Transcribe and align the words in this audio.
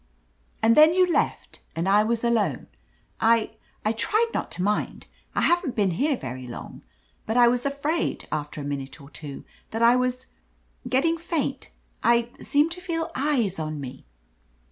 "And 0.63 0.75
then 0.75 0.95
you 0.95 1.05
left, 1.05 1.59
and 1.75 1.87
I 1.87 2.01
was 2.01 2.23
alone. 2.23 2.65
I— 3.19 3.51
^I 3.85 3.95
tried 3.95 4.31
not 4.33 4.49
to 4.53 4.63
mind. 4.63 5.05
I 5.35 5.41
haven't 5.41 5.75
been 5.75 5.91
here 5.91 6.17
very 6.17 6.47
long. 6.47 6.81
But 7.27 7.37
I 7.37 7.47
was 7.47 7.67
afraid, 7.67 8.27
after 8.31 8.61
a 8.61 8.65
minute 8.65 8.99
or 8.99 9.11
two, 9.11 9.45
that 9.69 9.83
I 9.83 9.95
was— 9.95 10.25
^getting 10.89 11.19
faint. 11.19 11.69
I— 12.01 12.31
seemed 12.41 12.71
to 12.71 12.81
fed 12.81 13.11
eyes 13.15 13.59
on 13.59 13.79
me." 13.79 14.07